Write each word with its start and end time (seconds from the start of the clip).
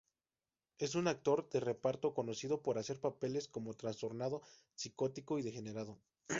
Es 0.79 0.95
un 0.95 1.07
actor 1.07 1.47
de 1.51 1.59
reparto 1.59 2.15
conocido 2.15 2.63
por 2.63 2.79
hacer 2.79 2.99
papeles 2.99 3.47
como 3.47 3.75
trastornado, 3.75 4.41
psicótico 4.73 5.37
y 5.37 5.43
degenerado. 5.43 5.99